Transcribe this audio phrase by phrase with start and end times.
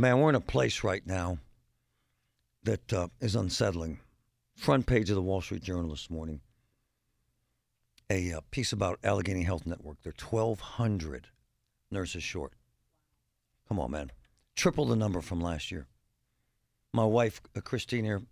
[0.00, 1.36] Man, we're in a place right now
[2.62, 4.00] that uh, is unsettling.
[4.56, 6.40] Front page of the Wall Street Journal this morning.
[8.08, 9.98] A uh, piece about Allegheny Health Network.
[10.02, 11.26] They're 1,200
[11.90, 12.54] nurses short.
[13.68, 14.10] Come on, man.
[14.56, 15.86] Triple the number from last year.
[16.94, 18.22] My wife, uh, Christine, here.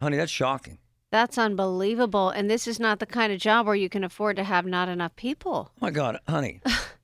[0.00, 0.78] Honey, that's shocking.
[1.10, 2.30] That's unbelievable.
[2.30, 4.88] And this is not the kind of job where you can afford to have not
[4.88, 5.70] enough people.
[5.70, 6.62] Oh my God, honey.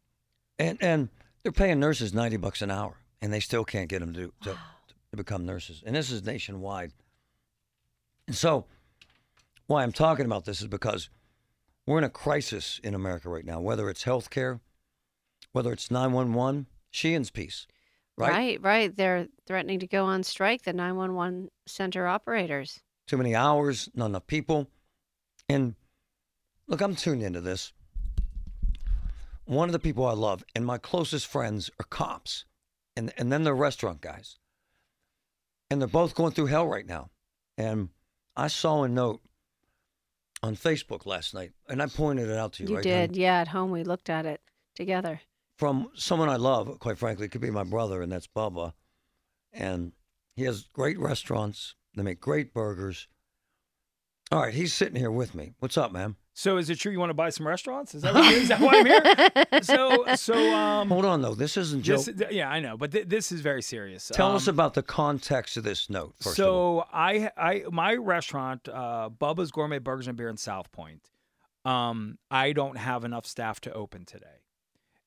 [0.58, 1.10] and and
[1.42, 4.58] they're paying nurses 90 bucks an hour, and they still can't get them to, to,
[5.10, 5.82] to become nurses.
[5.84, 6.92] And this is nationwide.
[8.26, 8.66] And so,
[9.66, 11.08] why I'm talking about this is because
[11.86, 14.60] we're in a crisis in America right now, whether it's healthcare,
[15.52, 17.66] whether it's 911, Sheehan's piece,
[18.16, 18.30] right?
[18.30, 18.96] Right, right.
[18.96, 22.80] They're threatening to go on strike, the 911 center operators.
[23.06, 24.68] Too many hours, not enough people.
[25.48, 25.74] And
[26.66, 27.72] look, I'm tuned into this.
[29.44, 32.44] One of the people I love and my closest friends are cops,
[32.96, 34.38] and, and then they're restaurant guys.
[35.70, 37.10] And they're both going through hell right now.
[37.58, 37.88] And
[38.36, 39.20] I saw a note
[40.42, 42.82] on Facebook last night, and I pointed it out to you, You right?
[42.84, 43.10] did.
[43.10, 43.20] honey?
[43.22, 44.40] Yeah, at home we looked at it
[44.74, 45.20] together.
[45.58, 48.74] From someone I love, quite frankly, it could be my brother, and that's Bubba.
[49.52, 49.92] And
[50.34, 51.74] he has great restaurants.
[51.94, 53.08] They make great burgers.
[54.30, 55.54] All right, he's sitting here with me.
[55.60, 56.16] What's up, man?
[56.38, 57.94] So is it true you want to buy some restaurants?
[57.94, 59.62] Is that, what, is that why I'm here?
[59.62, 61.34] So so um Hold on, though.
[61.34, 62.04] This isn't joke.
[62.04, 64.10] this, yeah, I know, but th- this is very serious.
[64.12, 66.14] Tell us Um, about the context of this note.
[66.20, 66.80] First of all.
[66.82, 71.04] so I I my restaurant, uh, Bubba's Gourmet Burgers and Beer in Southpointe.
[71.64, 74.42] Um, I don't have enough staff to open today,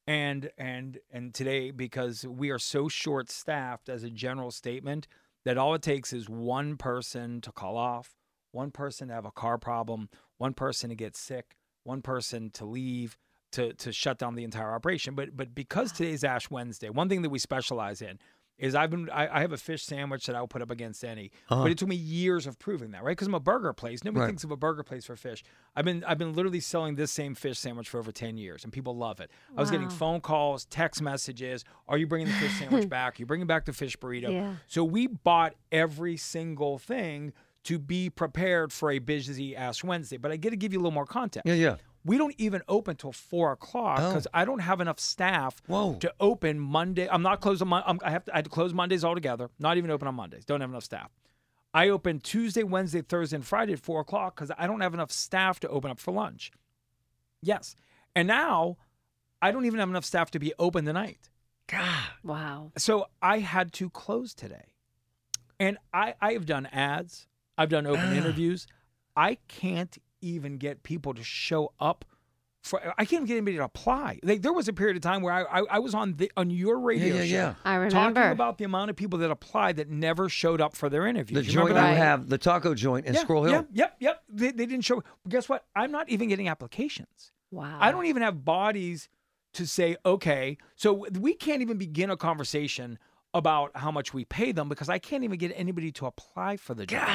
[0.08, 5.08] and and and today because we are so short staffed as a general statement
[5.46, 8.16] that all it takes is one person to call off,
[8.52, 12.66] one person to have a car problem, one person to get sick, one person to
[12.66, 13.16] leave.
[13.54, 17.24] To, to shut down the entire operation, but but because today's Ash Wednesday, one thing
[17.24, 18.20] that we specialize in
[18.60, 21.32] is I've been I, I have a fish sandwich that I'll put up against any.
[21.50, 21.64] Uh-huh.
[21.64, 23.14] But it took me years of proving that, right?
[23.14, 24.04] Because I'm a burger place.
[24.04, 24.28] Nobody Right.
[24.28, 25.44] thinks of a burger place for fish.
[25.76, 28.72] I've been I've been literally selling this same fish sandwich for over ten years, and
[28.72, 29.32] people love it.
[29.58, 31.66] I was getting phone calls, text messages.
[31.88, 33.14] Are you bringing the fish sandwich back?
[33.18, 34.32] Are you bringing back the fish burrito?
[34.32, 34.54] Yeah.
[34.68, 37.34] So we bought every single thing
[37.70, 40.18] to be prepared for a busy Ash Wednesday.
[40.18, 41.48] But I get to give you a little more context.
[41.48, 41.76] Yeah, yeah.
[42.06, 44.10] We don't even open till four o'clock Oh.
[44.10, 45.96] because I don't have enough staff Whoa.
[46.00, 47.08] to open Monday.
[47.10, 48.34] I'm not closed on Mon- I'm, I have to.
[48.34, 49.50] I had to close Mondays altogether.
[49.60, 50.46] Not even open on Mondays.
[50.46, 51.12] Don't have enough staff.
[51.74, 55.12] I open Tuesday, Wednesday, Thursday, and Friday at four o'clock because I don't have enough
[55.12, 56.52] staff to open up for lunch.
[57.42, 57.76] Yes,
[58.16, 58.78] and now
[59.42, 61.30] I don't even have enough staff to be open tonight.
[61.68, 62.06] God.
[62.24, 62.72] Wow.
[62.78, 64.74] So I had to close today.
[65.60, 67.28] And I, I have done ads,
[67.60, 68.14] I've done open ah.
[68.14, 68.66] interviews.
[69.16, 72.06] I can't even get people to show up
[72.62, 74.20] for I can't get anybody to apply.
[74.24, 76.50] Like there was a period of time where I I, I was on the on
[76.50, 77.54] your radio yeah, show yeah.
[77.64, 77.94] I remember.
[77.94, 81.36] talking about the amount of people that applied that never showed up for their interview.
[81.36, 81.96] The You joint remember you?
[81.96, 82.04] Right.
[82.04, 83.54] have, the taco joint in yeah, Squirrel Hill.
[83.54, 84.24] Yep, yep, yep.
[84.30, 85.02] They, they didn't show.
[85.24, 85.66] But guess what?
[85.76, 87.32] I'm not even getting applications.
[87.52, 87.78] wow.
[87.80, 89.10] I don't even have bodies
[89.54, 93.00] to say, okay, so we can't even begin a conversation
[93.34, 96.74] about how much we pay them because I can't even get anybody to apply for
[96.74, 97.10] the job.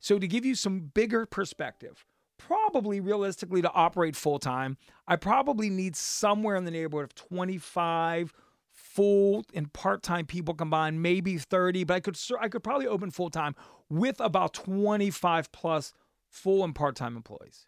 [0.00, 2.04] So to give you some bigger perspective,
[2.38, 4.76] probably realistically to operate full time,
[5.06, 8.32] I probably need somewhere in the neighborhood of 25
[8.72, 13.30] full and part-time people combined, maybe 30, but I could I could probably open full
[13.30, 13.54] time
[13.88, 15.92] with about 25 plus
[16.28, 17.66] full and part-time employees.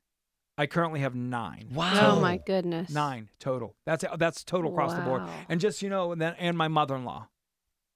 [0.58, 1.68] I currently have 9.
[1.72, 2.16] Wow.
[2.16, 2.90] Oh my goodness.
[2.90, 3.74] Nine total.
[3.86, 5.22] That's that's total across the board.
[5.48, 7.28] And just you know, and then and my mother-in-law,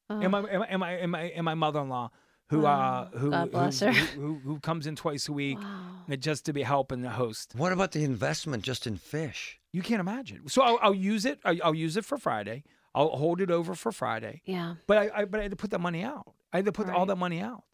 [0.08, 2.10] Oh, and my and my and my and my, mother-in-law,
[2.50, 3.10] who Wow.
[3.12, 3.92] uh who God bless who, her.
[3.92, 6.16] who, who who comes in twice a week, wow.
[6.16, 7.54] just to be helping the host.
[7.56, 9.58] What about the investment just in fish?
[9.72, 10.48] You can't imagine.
[10.48, 11.40] So I'll, I'll use it.
[11.44, 12.64] I'll, I'll use it for Friday.
[12.94, 14.42] I'll hold it over for Friday.
[14.46, 14.76] Yeah.
[14.86, 16.34] But I, I but I had to put that money out.
[16.52, 17.64] I had to put all that money out.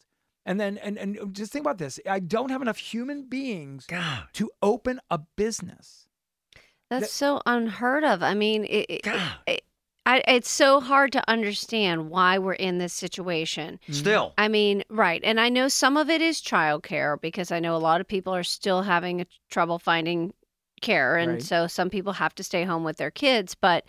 [0.45, 1.99] And then and and just think about this.
[2.09, 4.23] I don't have enough human beings God.
[4.33, 6.07] to open a business.
[6.89, 8.21] That's so unheard of.
[8.21, 9.21] I mean, it, it, God.
[9.47, 9.63] it,
[10.05, 13.79] I, it's so hard to understand why we're in this situation.
[13.83, 13.93] Mm-hmm.
[13.93, 14.33] Still.
[14.37, 15.21] I mean, right.
[15.23, 18.35] And I know some of it is childcare because I know a lot of people
[18.35, 20.33] are still having a, trouble finding
[20.81, 21.15] care.
[21.15, 21.41] And Right.
[21.43, 23.85] so some people have to stay home with their kids, but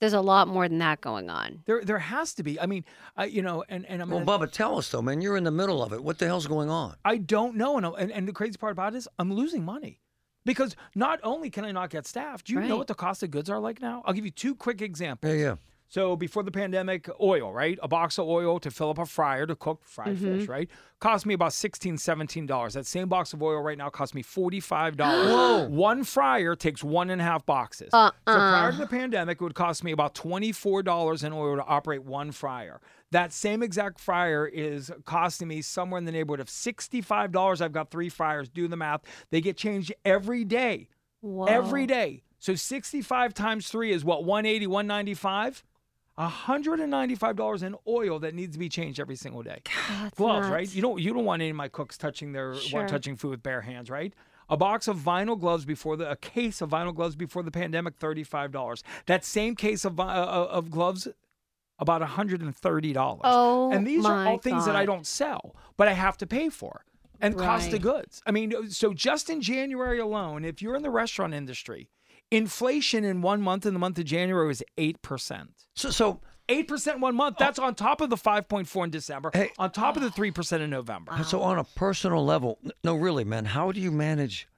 [0.00, 1.62] there's a lot more than that going on.
[1.66, 2.58] There there has to be.
[2.60, 2.84] I mean,
[3.16, 5.20] I, you know, and and I'm Well, gonna- Bubba, tell us though, man.
[5.20, 6.02] You're in the middle of it.
[6.02, 6.96] What the hell's going on?
[7.04, 7.76] I don't know.
[7.76, 10.00] And, and, and the crazy part about it is I'm losing money
[10.44, 13.30] because not only can I not get staff, do you know what the cost of
[13.30, 14.02] goods are like now?
[14.04, 15.32] I'll give you two quick examples.
[15.32, 15.54] Yeah, yeah.
[15.92, 17.78] So before the pandemic, oil, right?
[17.82, 20.50] A box of oil to fill up a fryer to cook fried fish, mm-hmm.
[20.50, 20.70] right?
[21.00, 22.72] Cost me about $16, $17.
[22.72, 24.96] That same box of oil right now costs me $45.
[24.98, 25.68] Whoa.
[25.68, 27.90] One fryer takes one and a half boxes.
[27.92, 28.10] Uh-uh.
[28.26, 32.04] So prior to the pandemic, it would cost me about $24 in oil to operate
[32.04, 32.80] one fryer.
[33.10, 37.60] That same exact fryer is costing me somewhere in the neighborhood of $65.
[37.60, 38.48] I've got three fryers.
[38.48, 39.02] Do the math.
[39.28, 40.88] They get changed every day.
[41.20, 41.44] Whoa.
[41.44, 42.22] Every day.
[42.38, 45.62] So 65 times 3 is what 180, 195?
[46.18, 49.62] $195 in oil that needs to be changed every single day.
[49.88, 50.52] That's Gloves, nuts.
[50.52, 50.74] right?
[50.74, 52.86] You don't you don't want any of my cooks touching their Sure.
[52.86, 54.12] touching food with bare hands, right?
[54.48, 57.96] A box of vinyl gloves before the a case of vinyl gloves before the pandemic,
[57.96, 58.82] thirty-five dollars.
[59.06, 61.08] That same case of uh, of gloves,
[61.78, 63.22] about hundred and thirty dollars.
[63.24, 66.50] Oh, and these are all things that I don't sell, but I have to pay
[66.50, 66.84] for,
[67.20, 68.22] and cost of goods.
[68.26, 71.88] I mean, so just in January alone, if you're in the restaurant industry,
[72.32, 75.66] inflation in one month in the month of January was eight percent.
[75.74, 77.36] So, so Eight percent one month.
[77.38, 79.30] That's on top of the five point four in December.
[79.32, 79.52] Hey.
[79.58, 81.12] on top of the three percent in November.
[81.24, 84.48] So on a personal level, no, really, man, how do you manage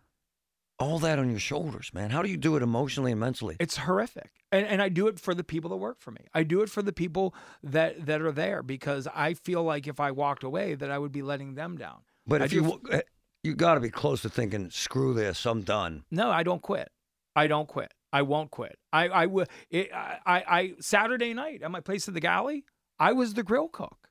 [0.79, 2.11] all that on your shoulders, man?
[2.11, 3.56] How do you do it emotionally and mentally?
[3.61, 6.23] It's horrific, and and I do it for the people that work for me.
[6.32, 10.00] I do it for the people that that are there because I feel like if
[10.00, 11.99] I walked away, that I would be letting them down.
[12.27, 13.03] But I if do you eh,
[13.43, 16.05] you got to be close to thinking, screw this, I'm done.
[16.11, 16.91] No, I don't quit.
[17.36, 17.92] I don't quit.
[18.12, 18.78] I won't quit.
[18.92, 19.46] I I will.
[19.70, 22.64] It, I, I Saturday night at my place in the galley,
[22.98, 24.08] I was the grill cook.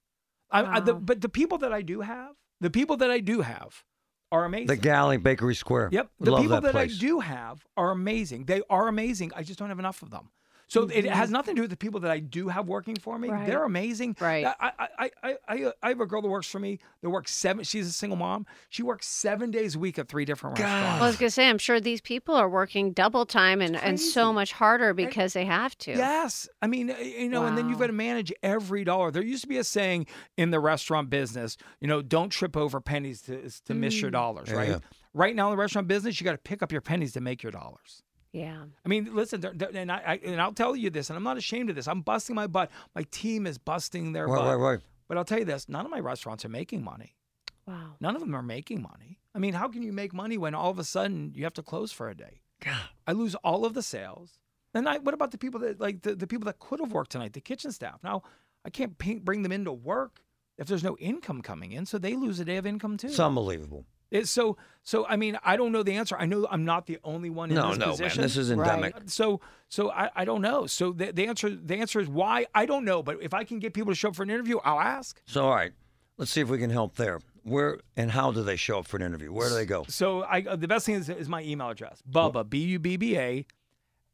[0.51, 3.41] I, I the, but the people that I do have, the people that I do
[3.41, 3.83] have,
[4.31, 4.67] are amazing.
[4.67, 5.89] The Galley Bakery Square.
[5.91, 6.09] Yep.
[6.19, 8.45] The Love people that that, I do have are amazing.
[8.45, 9.31] They are amazing.
[9.35, 10.31] I just don't have enough of them.
[10.73, 13.19] So it has nothing to do with the people that I do have working for
[13.19, 13.29] me.
[13.29, 13.45] Right.
[13.45, 14.17] They're amazing.
[14.19, 14.43] Right.
[14.43, 17.31] I, I, I, I, I, I have a girl that works for me that works
[17.31, 17.63] seven.
[17.63, 18.47] She's a single mom.
[18.69, 20.63] She works seven days a week at three different God.
[20.63, 20.95] restaurants.
[20.95, 23.99] Well, I was gonna say, I'm sure these people are working double time and, and
[23.99, 25.91] so much harder because they have to.
[25.91, 26.49] Yes.
[26.59, 29.11] I mean, uh, you know, and then you've got to manage every dollar.
[29.11, 32.81] There used to be a saying in the restaurant business, you know, don't trip over
[32.81, 34.69] pennies to, to miss your dollars, Yeah, right?
[34.69, 34.79] yeah.
[35.13, 37.43] Right now in the restaurant business, you got to pick up your pennies to make
[37.43, 38.01] your dollars.
[38.33, 38.63] Yeah.
[38.85, 41.24] I mean, listen, there- there- and I, I and I'll tell you this, and I'm
[41.24, 41.88] not ashamed of this.
[41.88, 42.69] I'm busting my butt.
[42.95, 44.47] My team is busting their Right, butt.
[44.59, 44.80] right, right.
[45.07, 47.15] But I'll tell you this: none of my restaurants are making money.
[47.68, 47.94] Wow.
[48.01, 49.19] None of them are making money.
[49.35, 51.63] I mean, how can you make money when all of a sudden you have to
[51.63, 52.41] close for a day?
[52.59, 52.75] God.
[53.07, 54.39] I lose all of the sales.
[54.74, 57.12] And I, what about the people that like the, the people that could have worked
[57.12, 58.00] tonight, the kitchen staff?
[58.03, 58.24] Now
[58.65, 60.21] I can't pay, bring them into work
[60.57, 63.07] if there's no income coming in, so they lose a day of income too.
[63.07, 63.85] It's unbelievable.
[64.13, 66.15] It- so so I mean I don't know the answer.
[66.18, 68.18] I know I'm not the only one in No, this no, position.
[68.21, 68.25] man.
[68.25, 68.95] This is endemic.
[69.07, 70.68] So so I, I don't know.
[70.68, 73.01] So the, the answer the answer is why I don't know.
[73.01, 75.21] But if I can get people to show up for an interview, I'll ask.
[75.25, 75.71] So, all right,
[76.18, 77.19] let's see if we can help there.
[77.44, 79.31] Where and how do they show up for an interview?
[79.33, 79.83] Where do they go?
[79.89, 82.95] So I uh, the best thing is, is my email address Bubba B U B
[82.98, 83.45] B A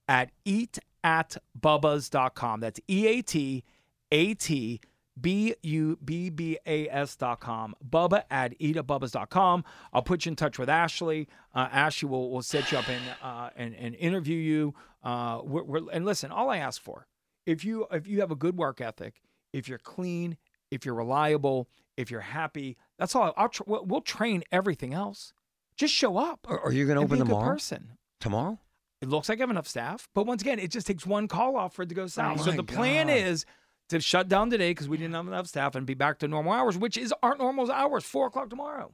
[0.07, 2.59] at eat at bubbas.com.
[2.61, 3.63] That's E A T
[4.11, 4.79] A T
[5.19, 7.75] B U B B A S dot com.
[7.87, 9.63] Bubba at eatabubbas.com.
[9.93, 11.27] I'll put you in touch with Ashley.
[11.53, 14.73] Uh, Ashley will, will set you up and, uh, and, and interview you.
[15.03, 17.07] Uh, we're, we're, and listen, all I ask for,
[17.45, 19.21] if you, if you have a good work ethic,
[19.53, 20.37] if you're clean,
[20.71, 23.33] if you're reliable, if you're happy, that's all.
[23.35, 25.33] I'll tr- we'll, we'll train everything else.
[25.75, 26.45] Just show up.
[26.49, 27.51] Are, are you going to be open tomorrow?
[27.51, 27.97] person.
[28.19, 28.59] Tomorrow?
[29.01, 31.55] It looks like I have enough staff, but once again, it just takes one call
[31.55, 32.41] off for it to go south.
[32.41, 33.45] Oh so the plan is
[33.89, 36.53] to shut down today because we didn't have enough staff and be back to normal
[36.53, 38.91] hours, which is our normal hours, four o'clock tomorrow.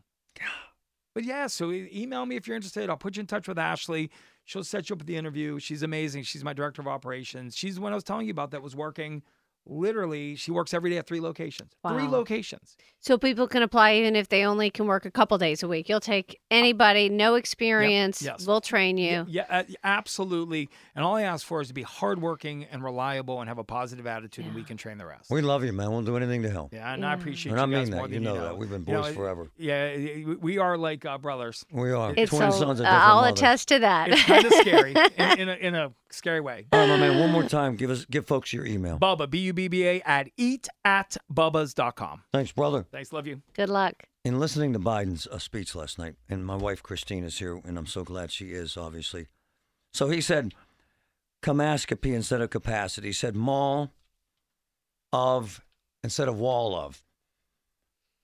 [1.13, 2.89] But yeah, so email me if you're interested.
[2.89, 4.12] I'll put you in touch with Ashley.
[4.44, 5.59] She'll set you up with the interview.
[5.59, 6.24] She's amazing.
[6.24, 7.56] She's my director of operations.
[7.56, 9.24] She's the one I was telling you about that was working.
[9.67, 11.71] Literally, she works every day at three locations.
[11.88, 12.77] Three locations.
[13.00, 15.88] So people can apply even if they only can work a couple days a week.
[15.89, 18.22] You'll take anybody, no experience.
[18.22, 18.48] yes.
[18.48, 19.25] We'll train you.
[19.27, 20.69] Yeah, uh, absolutely.
[20.95, 24.07] And all I ask for is to be hardworking and reliable and have a positive
[24.07, 25.29] attitude, and we can train the rest.
[25.29, 25.91] We love you, man.
[25.91, 26.74] We'll do anything to help.
[26.74, 27.15] Yeah, and I Yeah.
[27.19, 28.13] appreciate And I you guys mean more that.
[28.13, 28.57] You than know you that.
[28.57, 29.48] We've been You know, boys forever.
[29.57, 31.65] Yeah, we- we are like uh, brothers.
[31.72, 32.13] We are.
[32.17, 33.39] It's Twin a- sons of different I'll mothers.
[33.39, 34.10] attest to that.
[34.10, 36.65] It's kind of scary in, in, a, in a scary way.
[36.72, 37.19] All right, my man.
[37.19, 37.75] One more time.
[37.75, 38.98] Give us, give folks your email.
[39.00, 42.24] Bubba, B U B B A, at eat at bubbas.com.
[42.33, 42.85] Thanks, brother.
[42.91, 43.13] Thanks.
[43.13, 43.41] Love you.
[43.53, 44.03] Good luck.
[44.25, 47.77] In listening to Biden's uh, speech last night, and my wife Christine is here, and
[47.77, 49.27] I'm so glad she is, obviously.
[49.93, 50.53] So he said,
[51.41, 53.93] "Camascopy instead of capacity." He said, "Mall
[55.13, 55.63] of
[56.03, 57.01] instead of wall of."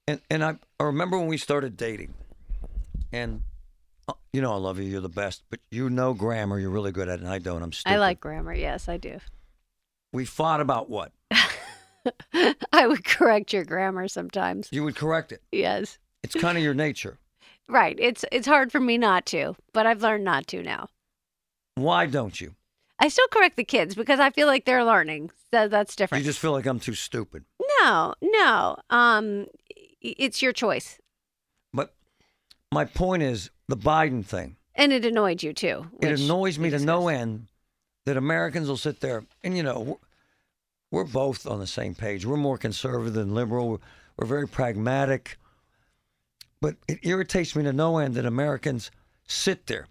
[0.07, 2.13] And and I, I remember when we started dating,
[3.13, 3.43] and
[4.09, 6.91] uh, you know I love you, you're the best, but you know grammar, you're really
[6.91, 7.63] good at it, and I don't.
[7.63, 7.95] I'm stupid.
[7.95, 8.53] I like grammar.
[8.53, 9.19] Yes, I do.
[10.13, 11.11] We fought about what?
[12.73, 14.67] I would correct your grammar sometimes.
[14.71, 15.41] You would correct it.
[15.51, 15.97] Yes.
[16.23, 17.17] It's kind of your nature.
[17.69, 17.95] Right.
[18.01, 20.89] It's it's hard for me not to, but I've learned not to now.
[21.75, 22.55] Why don't you?
[22.99, 25.29] I still correct the kids because I feel like they're learning.
[25.53, 26.21] So that's different.
[26.21, 27.45] You just feel like I'm too stupid.
[27.81, 28.75] no, no.
[28.89, 29.47] Um,
[30.01, 30.99] it's your choice,
[31.73, 31.93] But
[32.73, 34.57] my point is the Biden thing.
[34.75, 35.85] and it annoyed you too.
[36.01, 37.47] It annoys me to no end
[38.05, 39.99] that Americans will sit there and you know
[40.91, 42.25] we're, both on the same page.
[42.25, 43.69] We're more conservative than liberal.
[43.69, 43.77] We're,
[44.17, 45.37] we're very pragmatic,
[46.59, 48.91] but it irritates me to no end that Americans
[49.25, 49.87] sit there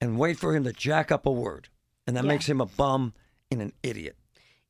[0.00, 1.68] and wait for him to jack up a word,
[2.06, 2.28] and that Yeah.
[2.28, 3.12] makes him a bum
[3.50, 4.16] and an idiot.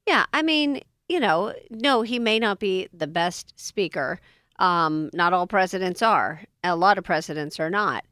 [0.07, 4.21] Yeah, I mean, you know, no, he may not be the best speaker.
[4.59, 6.43] Um, not all presidents are.
[6.63, 8.05] A lot of presidents are not.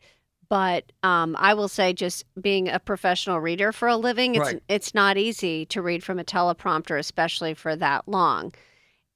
[0.51, 4.63] But um, I will say, just being a professional reader for a living, it's Right.
[4.69, 8.55] it's not easy to read from a teleprompter, especially for that long,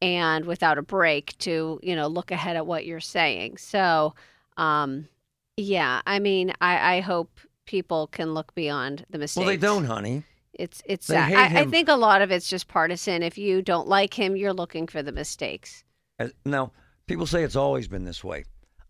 [0.02, 3.56] and without a break to you know look ahead at what you're saying.
[3.56, 4.14] So,
[4.58, 5.08] um,
[5.56, 9.40] yeah, I mean, I, I hope people can look beyond the mistakes.
[9.40, 10.24] Well, they don't, honey.
[10.52, 13.22] It's it's hate I, I think a lot of it's just partisan.
[13.22, 15.82] If you don't like him, you're looking for the mistakes.
[16.18, 16.72] As- Now,
[17.06, 18.44] people say it's always been this way.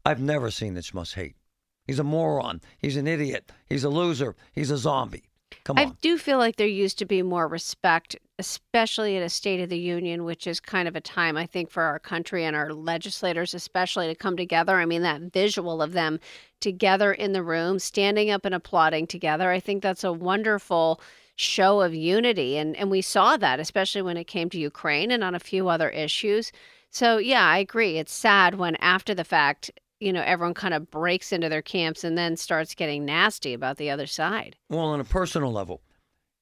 [0.05, 1.37] I've never seen this must hate.
[1.87, 2.61] He's a moron.
[2.79, 3.51] He's an idiot.
[3.67, 4.37] He's a loser.
[4.53, 5.25] He's a zombie.
[5.65, 5.87] Come on.
[5.87, 9.69] I do feel like there used to be more respect, especially at a State of
[9.69, 12.73] the Union, which is kind of a time I think for our country and our
[12.73, 14.77] legislators, especially to come together.
[14.77, 16.19] I mean, that visual of them
[16.61, 19.51] together in the room, standing up and applauding together.
[19.51, 21.01] I think that's a wonderful
[21.37, 25.23] show of unity, and and we saw that, especially when it came to Ukraine and
[25.23, 26.53] on a few other issues.
[26.91, 27.99] So yeah, I agree.
[27.99, 29.71] It's sad when after the fact.
[30.03, 33.77] You know, everyone kind of breaks into their camps and then starts getting nasty about
[33.77, 34.57] the other side.
[34.69, 35.81] Well, on a personal level,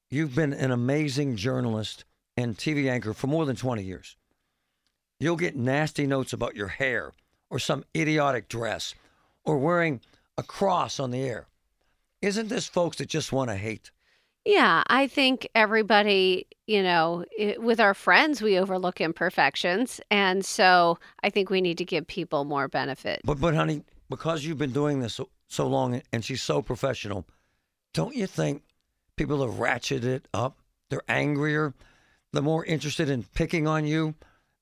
[0.08, 2.06] you've been an amazing journalist
[2.38, 4.16] and TV anchor for more than 20 years.
[5.18, 7.12] You'll get nasty notes about your hair
[7.50, 8.94] or some idiotic dress
[9.44, 10.00] or wearing
[10.38, 11.46] a cross on the air.
[12.22, 13.90] Isn't this folks that just want to hate?
[14.44, 20.00] Yeah, I think everybody, you know, i with our friends, we overlook imperfections.
[20.10, 23.20] And so I think we need to give people more benefit.
[23.24, 27.26] But, but honey, because you've been doing this so, so long and she's so professional,
[27.92, 28.62] don't you think
[29.16, 30.58] people have ratcheted it up?
[30.88, 31.74] They're angrier.
[32.32, 34.14] They're more interested in picking on you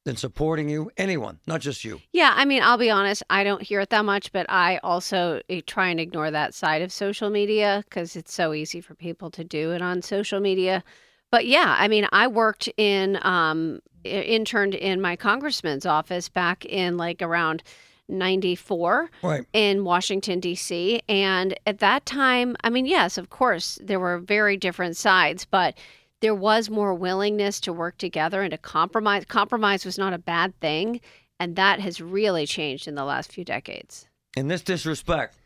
[0.08, 0.90] than supporting you.
[0.96, 2.00] Anyone, not just you.
[2.12, 5.42] Yeah, I mean, I'll be honest, I don't hear it that much, but I also
[5.50, 9.30] eh, try and ignore that side of social media because it's so easy for people
[9.32, 10.82] to do it on social media.
[11.30, 16.96] But yeah, I mean, I worked in, um, interned in my congressman's office back in
[16.96, 17.62] like around
[18.08, 19.10] 94.
[19.22, 19.44] Right.
[19.52, 21.02] in Washington, D.C.
[21.10, 25.76] And at that time, I mean, yes, of course, there were very different sides, but
[26.20, 29.24] there was more willingness to work together and to compromise.
[29.24, 31.00] Compromise was not a bad thing.
[31.40, 34.08] And that has really changed in the last few decades.
[34.36, 35.36] In this disrespect,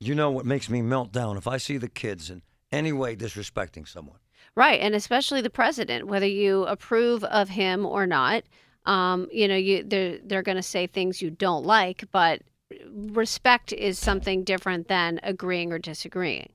[0.00, 3.16] you know what makes me melt down if I see the kids in any way
[3.16, 4.18] disrespecting someone.
[4.54, 4.80] Right.
[4.80, 8.44] And especially the president, whether you approve of him or not,
[8.84, 12.42] um, you know, you they're, they're going to say things you don't like, but
[12.90, 16.50] respect is something different than agreeing or disagreeing.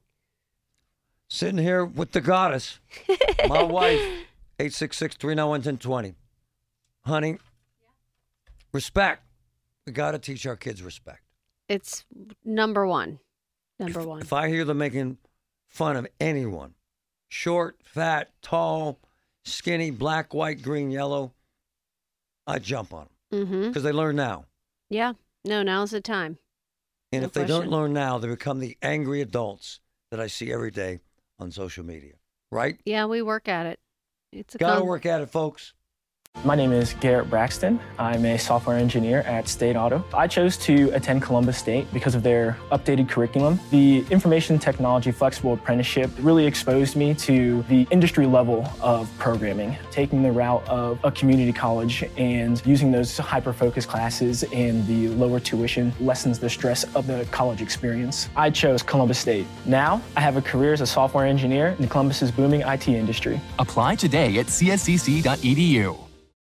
[1.34, 2.78] Sitting here with the goddess,
[3.48, 4.00] my wife,
[4.60, 6.14] 866 391 1020.
[7.06, 7.38] Honey,
[8.72, 9.24] respect.
[9.88, 11.24] We got to teach our kids respect.
[11.68, 12.06] It's
[12.46, 13.18] number one.
[13.80, 14.22] Number if, one.
[14.22, 15.18] If I hear them making
[15.70, 16.76] fun of anyone,
[17.30, 19.00] short, fat, tall,
[19.44, 21.34] skinny, black, white, green, yellow,
[22.46, 23.68] I jump on them Mm-hmm.
[23.70, 24.46] because they learn now.
[24.92, 25.14] Yeah.
[25.44, 26.38] No, now's the time.
[27.12, 29.80] And No if they don't learn now, they become the angry adults
[30.12, 31.00] that I see every day
[31.40, 32.14] on social media.
[32.52, 32.80] Right?
[32.86, 33.80] Yeah, we work at it.
[34.32, 35.74] It's a Got to con- work at it, folks.
[36.44, 37.80] My name is Garrett Braxton.
[37.98, 40.04] I'm a software engineer at State Auto.
[40.14, 43.62] I chose to attend Columbus State because of their updated curriculum.
[43.72, 50.22] The information technology flexible apprenticeship really exposed me to the industry level of programming, taking
[50.22, 55.40] the route of a community college and using those hyper focused classes and the lower
[55.40, 58.28] tuition lessens the stress of the college experience.
[58.36, 59.48] I chose Columbus State.
[59.66, 63.40] Now, I have a career as a software engineer in Columbus's booming IT industry.
[63.60, 66.04] Apply today at cscc.edu.